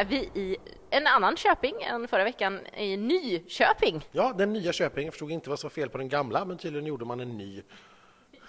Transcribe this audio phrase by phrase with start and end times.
[0.00, 0.56] är vi i
[0.90, 4.06] en annan Köping än förra veckan, i Nyköping.
[4.12, 5.04] Ja, den nya Köping.
[5.04, 7.38] Jag förstod inte vad som var fel på den gamla, men tydligen gjorde man en
[7.38, 7.62] ny.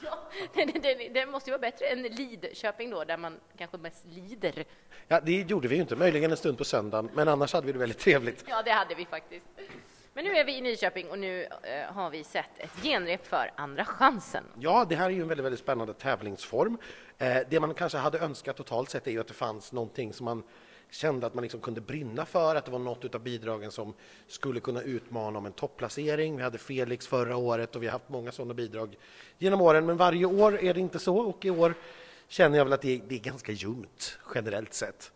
[0.03, 0.29] Ja,
[1.13, 4.65] det måste ju vara bättre än Lidköping då, där man kanske mest lider.
[5.07, 5.95] Ja, det gjorde vi ju inte.
[5.95, 8.45] Möjligen en stund på söndagen, men annars hade vi det väldigt trevligt.
[8.47, 9.47] Ja, det hade vi faktiskt.
[10.13, 13.51] Men nu är vi i Nyköping och nu eh, har vi sett ett genrep för
[13.55, 14.43] Andra chansen.
[14.59, 16.77] Ja, det här är ju en väldigt, väldigt spännande tävlingsform.
[17.17, 20.25] Eh, det man kanske hade önskat totalt sett är ju att det fanns någonting som
[20.25, 20.43] man
[20.91, 23.93] kände att man liksom kunde brinna för, att det var något av bidragen som
[24.27, 26.37] skulle kunna utmana om en topplacering.
[26.37, 28.97] Vi hade Felix förra året och vi har haft många sådana bidrag
[29.37, 31.73] genom åren, men varje år är det inte så och i år
[32.27, 35.11] känner jag väl att det är, det är ganska ljumt generellt sett.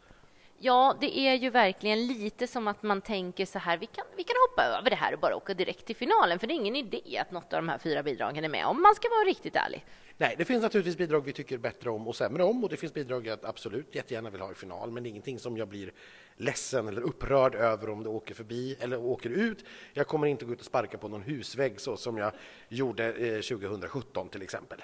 [0.58, 4.24] Ja, det är ju verkligen lite som att man tänker så här, vi kan, vi
[4.24, 6.76] kan hoppa över det här och bara åka direkt till finalen, för det är ingen
[6.76, 9.56] idé att något av de här fyra bidragen är med, om man ska vara riktigt
[9.56, 9.86] ärlig.
[10.18, 12.94] Nej, det finns naturligtvis bidrag vi tycker bättre om och sämre om och det finns
[12.94, 15.92] bidrag jag absolut jättegärna vill ha i final, men det är ingenting som jag blir
[16.38, 19.66] ledsen eller upprörd över om det åker förbi eller åker ut.
[19.94, 22.32] Jag kommer inte gå ut och sparka på någon husvägg så som jag
[22.70, 24.82] gjorde eh, 2017 till exempel.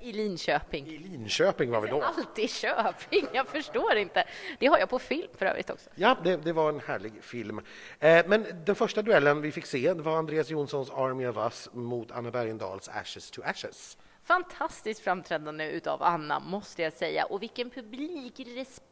[0.00, 0.86] I Linköping.
[0.86, 2.02] I Linköping var vi då.
[2.02, 4.24] Alltid Köping, jag förstår inte.
[4.58, 5.90] Det har jag på film för övrigt också.
[5.94, 7.60] Ja, det, det var en härlig film.
[7.98, 12.10] Eh, men den första duellen vi fick se var Andreas Jonssons Army of Us mot
[12.10, 13.98] Anna Bergendahls Ashes to Ashes.
[14.24, 17.24] Fantastiskt framträdande utav Anna, måste jag säga.
[17.24, 17.70] Och vilken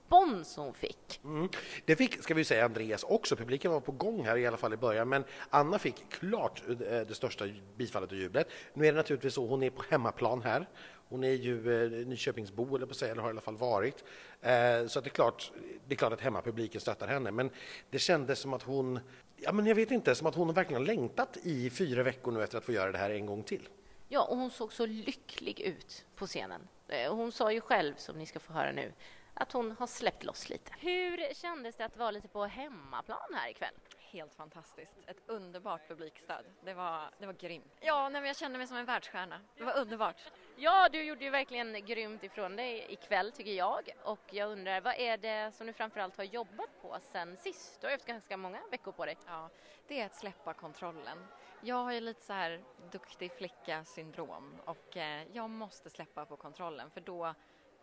[0.09, 1.21] publikrespons hon fick.
[1.25, 1.49] Mm.
[1.85, 3.37] Det fick, ska vi säga, Andreas också.
[3.37, 6.75] Publiken var på gång här i alla fall i början, men Anna fick klart eh,
[6.77, 7.45] det största
[7.77, 8.49] bifallet och jublet.
[8.75, 10.69] Nu är det naturligtvis så, hon är på hemmaplan här.
[11.09, 14.05] Hon är ju eh, Nyköpingsbo, eller på säga, eller har i alla fall varit.
[14.41, 15.53] Eh, så det, är klart,
[15.87, 17.51] det är klart att hemmapubliken stöttar henne, men
[17.91, 19.01] det kändes som att hon,
[19.37, 22.43] ja men jag vet inte, som att hon verkligen har längtat i fyra veckor nu
[22.43, 23.69] efter att få göra det här en gång till.
[24.11, 26.69] Ja, och hon såg så lycklig ut på scenen.
[26.89, 28.93] Eh, hon sa ju själv, som ni ska få höra nu,
[29.41, 30.73] att hon har släppt loss lite.
[30.79, 33.75] Hur kändes det att vara lite på hemmaplan här ikväll?
[33.99, 34.93] Helt fantastiskt.
[35.07, 36.45] Ett underbart publikstöd.
[36.65, 37.73] Det var, det var grymt.
[37.81, 39.41] Ja, nej, jag kände mig som en världsstjärna.
[39.57, 40.17] Det var underbart.
[40.61, 43.91] Ja, du gjorde ju verkligen grymt ifrån dig ikväll, tycker jag.
[44.05, 47.81] Och jag undrar, vad är det som du framförallt har jobbat på sen sist?
[47.81, 49.17] Du har haft ganska många veckor på dig.
[49.27, 49.51] Ja,
[49.89, 51.27] det är att släppa kontrollen.
[51.61, 56.91] Jag har ju lite så här duktig flicka-syndrom och eh, jag måste släppa på kontrollen
[56.91, 57.35] för då,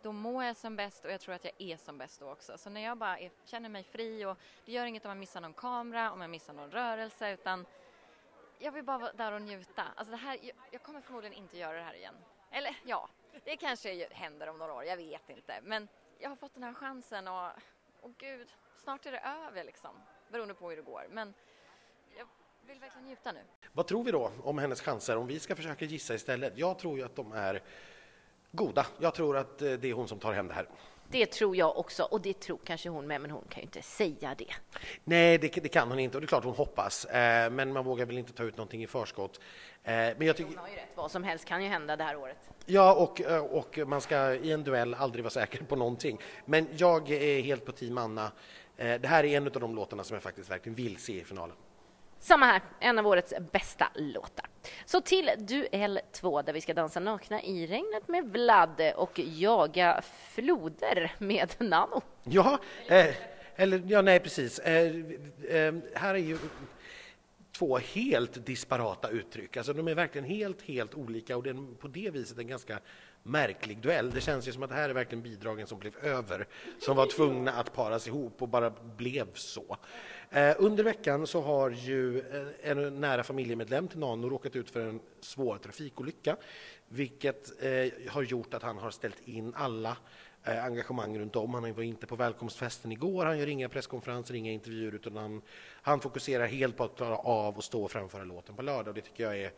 [0.02, 2.58] då mår jag som bäst och jag tror att jag är som bäst då också.
[2.58, 5.40] Så när jag bara är, känner mig fri och det gör inget om jag missar
[5.40, 7.66] någon kamera, om jag missar någon rörelse utan
[8.58, 9.84] jag vill bara vara där och njuta.
[9.94, 12.14] Alltså det här, jag, jag kommer förmodligen inte göra det här igen.
[12.50, 13.08] Eller ja,
[13.44, 15.60] det kanske händer om några år, jag vet inte.
[15.62, 17.50] Men jag har fått den här chansen och,
[18.00, 19.90] och gud, snart är det över liksom.
[20.30, 21.06] Beroende på hur det går.
[21.10, 21.34] Men
[22.18, 22.26] jag
[22.66, 23.40] vill verkligen njuta nu.
[23.72, 26.58] Vad tror vi då om hennes chanser om vi ska försöka gissa istället?
[26.58, 27.62] Jag tror ju att de är
[28.56, 28.86] goda.
[28.98, 30.68] Jag tror att eh, det är hon som tar hem det här.
[31.08, 33.82] Det tror jag också, och det tror kanske hon med, men hon kan ju inte
[33.82, 34.52] säga det.
[35.04, 37.84] Nej, det, det kan hon inte, och det är klart hon hoppas, eh, men man
[37.84, 39.40] vågar väl inte ta ut någonting i förskott.
[39.84, 40.50] Eh, men jag tycker...
[40.50, 42.50] Hon har ju rätt, vad som helst kan ju hända det här året.
[42.66, 46.20] Ja, och, eh, och man ska i en duell aldrig vara säker på någonting.
[46.44, 48.32] Men jag är helt på team Anna.
[48.76, 51.24] Eh, det här är en av de låtarna som jag faktiskt verkligen vill se i
[51.24, 51.56] finalen.
[52.18, 54.46] Samma här, en av årets bästa låtar.
[54.84, 60.02] Så till duell 2 där vi ska dansa nakna i regnet med Vlad och jaga
[60.34, 62.02] floder med Nano.
[62.24, 63.14] Ja, eh,
[63.56, 64.58] eller ja, nej precis.
[64.58, 64.96] Eh,
[65.48, 66.38] eh, här är ju
[67.58, 69.56] två helt disparata uttryck.
[69.56, 72.78] Alltså de är verkligen helt, helt olika och det är på det viset en ganska
[73.22, 74.10] märklig duell.
[74.10, 76.46] Det känns ju som att det här är verkligen bidragen som blev över,
[76.80, 79.76] som var tvungna att paras ihop och bara blev så.
[80.30, 84.80] Eh, under veckan så har ju eh, en nära familjemedlem till Nano råkat ut för
[84.80, 86.36] en svår trafikolycka,
[86.88, 89.96] vilket eh, har gjort att han har ställt in alla
[90.46, 91.54] Eh, engagemang runt om.
[91.54, 95.42] Han var inte på välkomstfesten igår, han gör inga presskonferenser, inga intervjuer, utan han,
[95.82, 98.94] han fokuserar helt på att klara av att stå och framföra låten på lördag.
[98.94, 99.52] Det tycker jag är,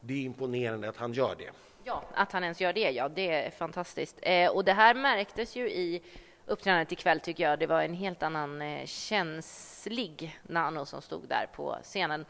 [0.00, 1.50] det är imponerande att han gör det.
[1.84, 4.18] Ja, att han ens gör det, ja, det är fantastiskt.
[4.22, 6.02] Eh, och det här märktes ju i
[6.46, 7.58] uppträdandet ikväll tycker jag.
[7.58, 12.24] Det var en helt annan eh, känslig Nano som stod där på scenen.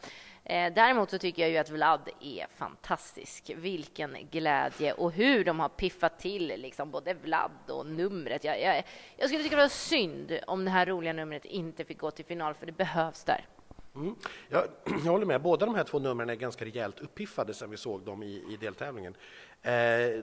[0.49, 3.51] Eh, däremot så tycker jag ju att Vlad är fantastisk.
[3.55, 8.43] Vilken glädje och hur de har piffat till liksom både Vlad och numret.
[8.43, 8.83] Jag, jag,
[9.17, 12.25] jag skulle tycka det var synd om det här roliga numret inte fick gå till
[12.25, 13.45] final, för det behövs där.
[13.95, 14.15] Mm.
[14.49, 14.63] Jag,
[15.05, 15.41] jag, håller med.
[15.41, 18.57] Båda de här två numren är ganska rejält uppiffade sen vi såg dem i, i
[18.59, 19.15] deltävlingen.
[19.61, 19.71] Eh,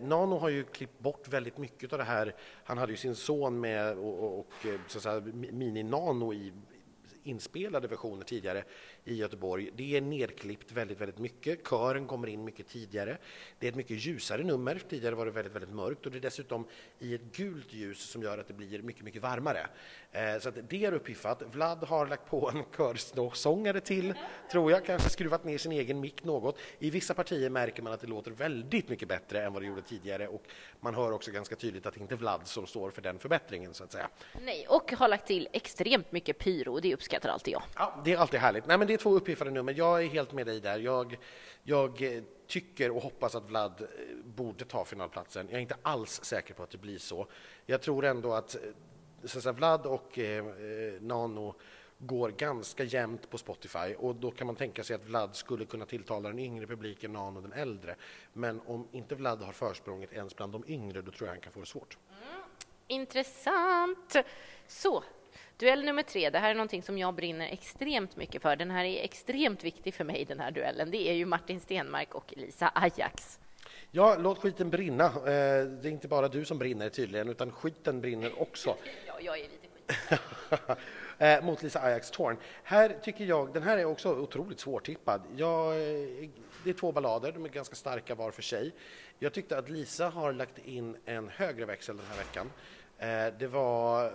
[0.01, 2.35] Nano har ju klippt bort väldigt mycket av det här.
[2.65, 6.53] Han hade ju sin son med och, och, och eh, så att säga, mini-Nano i
[7.25, 8.65] inspelade versioner tidigare
[9.05, 9.71] i Göteborg.
[9.77, 11.69] Det är nedklippt väldigt, väldigt mycket.
[11.69, 13.19] Kören kommer in mycket tidigare.
[13.59, 14.83] Det är ett mycket ljusare nummer.
[14.89, 16.67] Tidigare var det väldigt, väldigt mörkt och det är dessutom
[16.99, 19.67] i ett gult ljus som gör att det blir mycket, mycket varmare.
[20.13, 21.43] Eh, så att det är uppiffat.
[21.53, 24.15] Vlad har lagt på en körsångare till,
[24.51, 26.59] tror jag, kanske skruvat ner sin egen mick något.
[26.79, 29.83] I vissa partier märker man att det låter väldigt mycket bättre än vad det gjorde
[29.83, 30.43] tidigare och
[30.81, 33.75] man hör också ganska tydligt att det inte är Vlad som står för den förbättringen
[33.75, 34.09] så att säga.
[34.43, 37.63] Nej, och har lagt till extremt mycket pyro, det uppskattar alltid jag.
[37.77, 38.67] Ja, det är alltid härligt.
[38.67, 39.75] Nej, men det det är två uppiffade nummer.
[39.77, 40.79] Jag är helt med dig där.
[40.79, 41.17] Jag,
[41.63, 43.87] jag eh, tycker och hoppas att Vlad eh,
[44.25, 45.47] borde ta finalplatsen.
[45.51, 47.27] Jag är inte alls säker på att det blir så.
[47.67, 48.61] Jag tror ändå att, eh,
[49.25, 50.45] så att säga, Vlad och eh,
[51.01, 51.55] Nano
[51.99, 55.87] går ganska jämnt på Spotify och då kan man tänka sig att Vlad skulle kunna
[55.87, 57.97] tilltala den yngre publiken, Nano den äldre.
[58.33, 61.53] Men om inte Vlad har försprånget ens bland de yngre, då tror jag han kan
[61.53, 61.99] få det svårt.
[62.09, 62.43] Mm.
[62.87, 64.17] Intressant.
[64.67, 65.05] Så,
[65.65, 66.31] duell nummer tre.
[66.31, 68.57] Det här är någonting som jag brinner extremt mycket för.
[68.57, 70.91] Den här är extremt viktig för mig, den här duellen.
[70.91, 73.39] Det är ju Martin Stenmark och Lisa Ajax.
[73.91, 75.05] Ja, låt skiten brinna.
[75.05, 75.13] Eh,
[75.67, 78.77] det är inte bara du som brinner tydligen, utan skiten brinner också.
[79.07, 79.69] Ja, jag är lite
[80.09, 80.21] skit.
[81.19, 82.37] Eh, mot Lisa Ajax Torn.
[82.63, 85.23] Här tycker jag, den här är också otroligt svårtippad.
[85.37, 86.29] Jag, eh,
[86.65, 88.73] det är två ballader, de är ganska starka var för sig.
[89.19, 92.51] Jag tyckte att Lisa har lagt in en högre växel den här veckan.
[93.39, 94.13] Det var,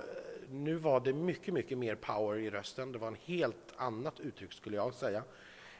[0.51, 2.91] nu var det mycket, mycket mer power i rösten.
[2.91, 5.23] Det var en helt annat uttryck skulle jag säga.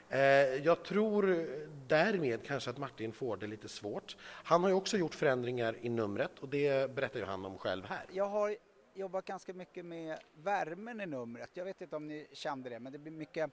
[0.10, 0.20] Eh,
[0.66, 1.48] jag tror
[1.88, 4.18] därmed kanske att Martin får det lite svårt.
[4.22, 7.86] Han har ju också gjort förändringar i numret och det berättar ju han om själv
[7.86, 8.06] här.
[8.12, 8.56] Jag har
[8.94, 11.50] jobbat ganska mycket med värmen i numret.
[11.54, 13.52] Jag vet inte om ni kände det, men det blir mycket,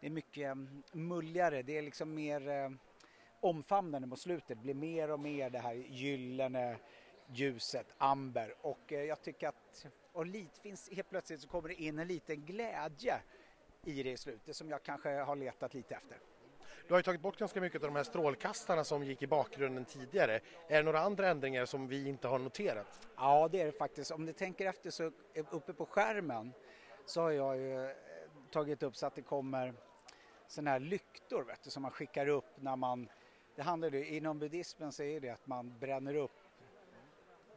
[0.00, 1.62] det är mycket mm, mulligare.
[1.62, 2.70] Det är liksom mer eh,
[3.40, 4.48] omfamnande mot slutet.
[4.48, 6.76] Det blir mer och mer det här gyllene
[7.26, 8.54] ljuset, amber.
[8.60, 12.08] Och eh, jag tycker att, och lite, finns, helt plötsligt så kommer det in en
[12.08, 13.20] liten glädje
[13.84, 16.18] i det i slutet som jag kanske har letat lite efter.
[16.86, 19.84] Du har ju tagit bort ganska mycket av de här strålkastarna som gick i bakgrunden
[19.84, 20.40] tidigare.
[20.68, 23.08] Är det några andra ändringar som vi inte har noterat?
[23.16, 24.10] Ja, det är det faktiskt.
[24.10, 25.12] Om du tänker efter så
[25.50, 26.52] uppe på skärmen
[27.06, 27.90] så har jag ju eh,
[28.50, 29.74] tagit upp så att det kommer
[30.46, 33.08] sådana här lyktor vet du, som man skickar upp när man...
[33.56, 36.43] Det handlar ju, inom buddhismen så är det att man bränner upp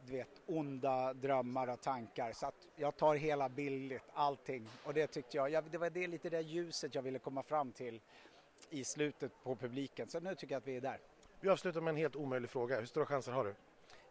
[0.08, 2.32] du vet, onda drömmar och tankar.
[2.32, 4.68] Så att jag tar hela billigt, allting.
[4.84, 7.72] Och det tyckte jag, jag det var det lite det ljuset jag ville komma fram
[7.72, 8.00] till
[8.70, 10.08] i slutet på publiken.
[10.08, 11.00] Så nu tycker jag att vi är där.
[11.40, 12.78] Vi avslutar med en helt omöjlig fråga.
[12.78, 13.54] Hur stora chanser har du?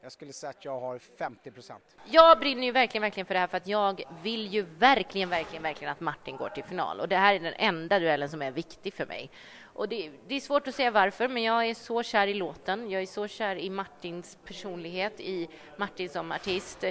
[0.02, 1.84] Jag skulle säga att jag har 50 procent.
[2.06, 5.64] Jag brinner ju verkligen, verkligen för det här för att jag vill ju verkligen, verkligen,
[5.64, 8.52] verkligen att Martin går till final och det här är den enda duellen som är
[8.52, 9.32] viktig för mig.
[9.64, 12.90] Och det, det, är svårt att säga varför, men jag är så kär i låten.
[12.90, 16.84] Jag är så kär i Martins personlighet, i Martin som artist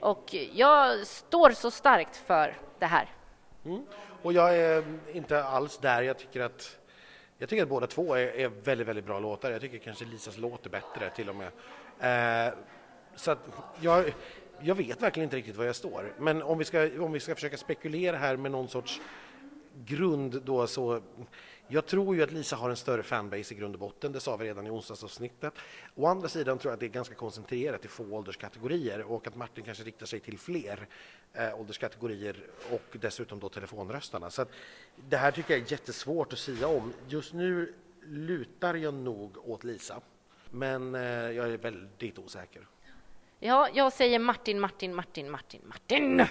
[0.00, 3.08] och jag står så starkt för det här.
[3.64, 3.86] Mm.
[4.22, 6.02] Och jag är inte alls där.
[6.02, 6.79] Jag tycker att
[7.40, 9.50] jag tycker att båda två är, är, väldigt, väldigt bra låtar.
[9.50, 12.48] Jag tycker kanske Lisas låt är bättre till och med.
[12.48, 12.54] Eh,
[13.16, 13.38] så att
[13.80, 14.14] jag,
[14.60, 16.12] jag vet verkligen inte riktigt var jag står.
[16.18, 19.00] Men om vi ska, om vi ska försöka spekulera här med någon sorts
[19.84, 21.02] grund då så
[21.70, 24.36] jag tror ju att Lisa har en större fanbase i grund och botten, det sa
[24.36, 25.54] vi redan i onsdagsavsnittet.
[25.94, 29.36] Å andra sidan tror jag att det är ganska koncentrerat till få ålderskategorier och att
[29.36, 30.86] Martin kanske riktar sig till fler
[31.32, 32.36] eh, ålderskategorier
[32.70, 34.30] och dessutom då telefonröstarna.
[34.30, 34.46] Så
[35.08, 36.92] det här tycker jag är jättesvårt att säga om.
[37.08, 40.00] Just nu lutar jag nog åt Lisa,
[40.50, 42.66] men eh, jag är väldigt osäker.
[43.38, 46.26] Ja, jag säger Martin, Martin, Martin, Martin, Martin.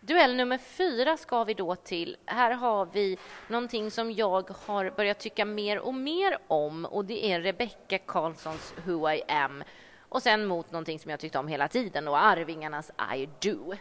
[0.00, 2.16] Duell nummer fyra ska vi då till.
[2.26, 7.32] Här har vi någonting som jag har börjat tycka mer och mer om och det
[7.32, 9.64] är Rebecca Karlssons Who I am
[10.08, 13.74] och sen mot någonting som jag tyckte om hela tiden och Arvingarnas I do.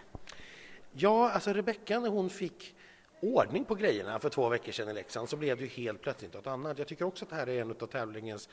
[0.91, 2.75] Ja, alltså Rebecca när hon fick
[3.19, 6.33] ordning på grejerna för två veckor sedan i Leksand så blev det ju helt plötsligt
[6.33, 6.77] något annat.
[6.77, 8.49] Jag tycker också att det här är en av tävlingens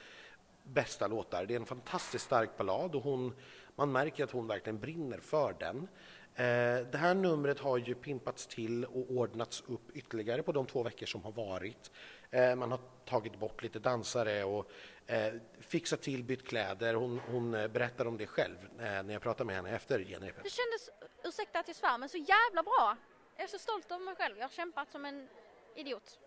[0.62, 1.46] bästa låtar.
[1.46, 3.34] Det är en fantastiskt stark ballad och hon,
[3.76, 5.88] man märker att hon verkligen brinner för den.
[6.36, 10.82] Eh, det här numret har ju pimpats till och ordnats upp ytterligare på de två
[10.82, 11.90] veckor som har varit.
[12.30, 14.70] Eh, man har tagit bort lite dansare och
[15.06, 16.94] eh, fixat till, bytt kläder.
[16.94, 20.44] Hon, hon berättar om det själv när jag pratade med henne efter genrepet.
[20.44, 20.90] Det kändes,
[21.24, 22.96] ursäkta att jag svär, men så jävla bra.
[23.36, 24.38] Jag är så stolt över mig själv.
[24.38, 25.28] Jag har kämpat som en
[25.76, 26.18] idiot.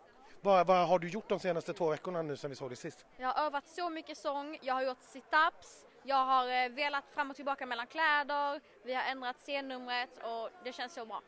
[0.42, 3.06] Vad, vad har du gjort de senaste två veckorna nu sen vi såg dig sist?
[3.18, 7.30] Jag har övat så mycket sång, jag har gjort sit-ups, jag har eh, velat fram
[7.30, 11.22] och tillbaka mellan kläder, vi har ändrat scennumret och det känns så bra.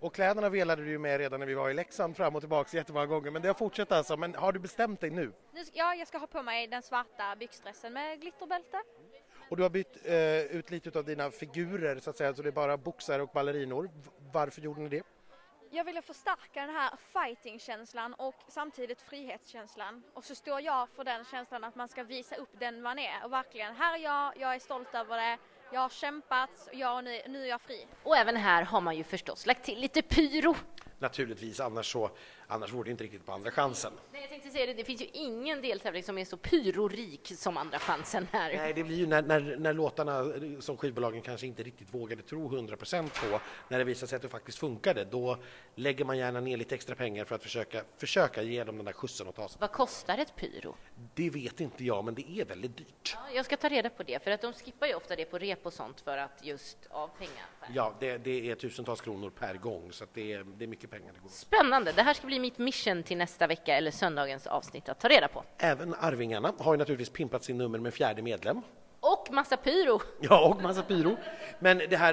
[0.00, 2.76] Och kläderna velade du ju med redan när vi var i Leksand fram och tillbaka
[2.76, 4.16] jättemånga gånger men det har fortsatt alltså.
[4.16, 5.32] Men har du bestämt dig nu?
[5.72, 8.82] Ja, jag ska ha på mig den svarta byxdressen med glitterbälte.
[9.48, 12.48] Och du har bytt eh, ut lite av dina figurer så att säga, så det
[12.48, 13.90] är bara boxare och ballerinor.
[14.32, 15.02] Varför gjorde ni det?
[15.70, 20.02] Jag ville förstärka den här fighting-känslan och samtidigt frihetskänslan.
[20.14, 23.24] Och så står jag för den känslan att man ska visa upp den man är
[23.24, 25.38] och verkligen, här är jag, jag är stolt över det,
[25.72, 27.86] jag har kämpat, jag, nu, nu är jag fri.
[28.02, 30.54] Och även här har man ju förstås lagt till lite pyro.
[30.98, 32.10] Naturligtvis, annars, så,
[32.46, 33.92] annars vore det inte riktigt på andra chansen.
[34.12, 37.56] Nej, jag tänkte säga det, det finns ju ingen deltävling som är så pyrorik som
[37.56, 38.56] Andra chansen här.
[38.56, 40.24] Nej, det blir ju när, när, när låtarna
[40.60, 44.28] som skivbolagen kanske inte riktigt vågade tro 100% på, när det visar sig att det
[44.28, 45.38] faktiskt funkade, då
[45.74, 48.92] lägger man gärna ner lite extra pengar för att försöka, försöka ge dem den där
[48.92, 49.58] skjutsen att ta sig.
[49.60, 50.74] Vad kostar ett pyro?
[51.14, 53.12] Det vet inte jag, men det är väldigt dyrt.
[53.14, 55.38] Ja, jag ska ta reda på det, för att de skippar ju ofta det på
[55.38, 57.46] rep och sånt för att just av pengar.
[57.74, 61.12] Ja, det, det är tusentals kronor per gång, så det, är, det är mycket pengar
[61.12, 61.28] det går.
[61.28, 61.92] Spännande!
[61.92, 65.28] Det här ska bli mitt mission till nästa vecka eller söndagens avsnitt att ta reda
[65.28, 65.44] på.
[65.58, 68.62] Även Arvingarna har ju naturligtvis pimpat sin nummer med fjärde medlem.
[69.28, 70.00] Och massa pyro!
[70.20, 71.16] Ja, och massa pyro.
[71.58, 72.12] Men det här,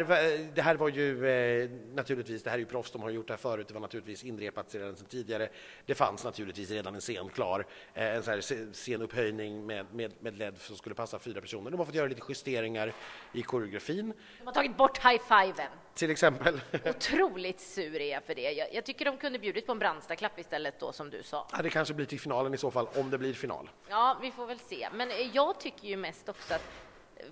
[0.55, 3.34] det här var ju eh, naturligtvis, det här är ju proffs, de har gjort det
[3.34, 5.50] här förut, det var naturligtvis inrepat redan sedan tidigare.
[5.86, 10.38] Det fanns naturligtvis redan en scen klar, eh, en så här scenupphöjning med, med, med
[10.38, 11.72] LED som skulle passa fyra personer.
[11.72, 12.93] De har fått göra lite justeringar
[13.34, 14.13] i koreografin.
[14.39, 15.70] De har tagit bort high-fiven.
[15.93, 16.62] Till exempel.
[16.86, 18.51] Otroligt sur är jag för det.
[18.51, 21.48] Jag, jag tycker de kunde bjudit på en brandstaklapp istället då, som du sa.
[21.51, 23.70] Ja, det kanske blir till finalen i så fall, om det blir final.
[23.89, 24.89] Ja, vi får väl se.
[24.93, 26.63] Men eh, jag tycker ju mest också att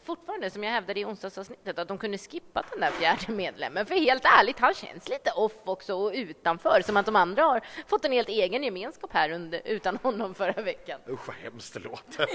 [0.04, 3.86] fortfarande, som jag hävdade i onsdagsavsnittet, att de kunde skippa den där fjärde medlemmen.
[3.86, 7.62] För helt ärligt, han känns lite off också och utanför, som att de andra har
[7.88, 11.00] fått en helt egen gemenskap här under, utan honom förra veckan.
[11.10, 12.28] Usch, vad hemskt det låter.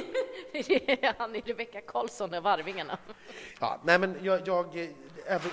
[1.18, 2.98] han är Rebecka Karlsson av Arvingarna.
[3.60, 4.88] Ja, nej, men jag, jag,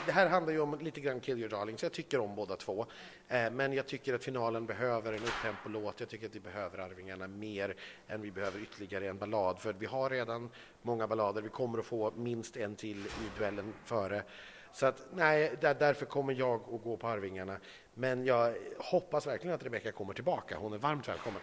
[0.05, 1.83] det här handlar ju om lite grann Kill Your Darlings.
[1.83, 2.85] Jag tycker om båda två,
[3.27, 5.99] eh, men jag tycker att finalen behöver en upptempo-låt.
[5.99, 7.75] Jag tycker att vi behöver Arvingarna mer
[8.07, 10.49] än vi behöver ytterligare en ballad, för vi har redan
[10.81, 11.41] många ballader.
[11.41, 14.23] Vi kommer att få minst en till i duellen före.
[14.73, 17.57] Så att, nej, där, därför kommer jag att gå på Arvingarna.
[17.93, 20.57] Men jag hoppas verkligen att Rebecka kommer tillbaka.
[20.57, 21.41] Hon är varmt välkommen.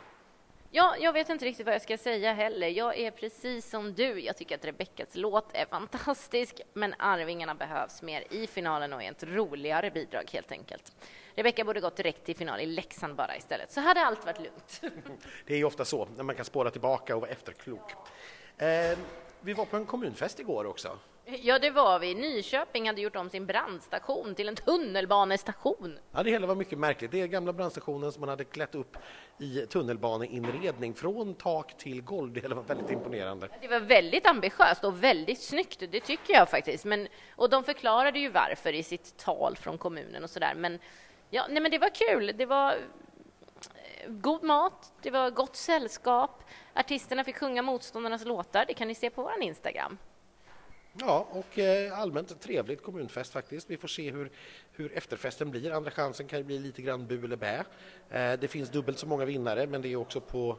[0.73, 2.69] Ja, jag vet inte riktigt vad jag ska säga heller.
[2.69, 4.21] Jag är precis som du.
[4.21, 9.11] Jag tycker att Rebeckas låt är fantastisk, men Arvingarna behövs mer i finalen och är
[9.11, 10.92] ett roligare bidrag helt enkelt.
[11.35, 14.80] Rebecka borde gått direkt till final i Leksand bara istället, så hade allt varit lugnt.
[15.47, 17.92] Det är ju ofta så, när man kan spåra tillbaka och vara efterklok.
[18.59, 18.99] Eh,
[19.40, 20.99] vi var på en kommunfest igår också.
[21.25, 22.14] Ja, det var vi.
[22.14, 25.99] Nyköping hade gjort om sin brandstation till en tunnelbanestation.
[26.12, 27.11] Ja, det hela var mycket märkligt.
[27.11, 28.97] Det är gamla brandstationen som man hade klätt upp
[29.38, 32.32] i tunnelbaneinredning från tak till golv.
[32.32, 33.49] Det hela var väldigt imponerande.
[33.61, 36.85] Det var väldigt ambitiöst och väldigt snyggt, det tycker jag faktiskt.
[36.85, 40.54] Men, och de förklarade ju varför i sitt tal från kommunen och så där.
[40.54, 40.78] Men,
[41.30, 42.35] ja, nej, men det var kul.
[42.37, 42.75] Det var
[44.09, 46.45] god mat, det var gott sällskap.
[46.75, 48.64] Artisterna fick sjunga motståndarnas låtar.
[48.69, 49.99] Det kan ni se på vår Instagram.
[50.92, 53.71] Ja, och eh, allmänt trevligt kommunfest faktiskt.
[53.71, 54.30] Vi får se hur,
[54.73, 55.73] hur efterfesten blir.
[55.73, 57.64] Andra chansen kan ju bli lite grann bu eller bä.
[58.11, 60.59] Eh, det finns dubbelt så många vinnare, men det är också på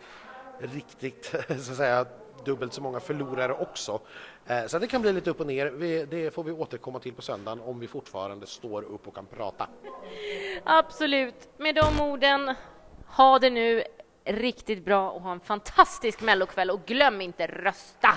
[0.60, 2.05] riktigt, så att säga,
[2.45, 4.00] dubbelt så många förlorare också.
[4.48, 6.05] Eh, så det kan bli lite upp och ner.
[6.05, 9.67] det får vi återkomma till på söndagen om vi fortfarande står upp och kan prata.
[10.63, 11.50] Absolut.
[11.57, 12.55] Med de orden,
[13.12, 13.84] ha det nu
[14.25, 18.10] riktigt bra och ha en fantastisk mellokväll och glöm inte rösta!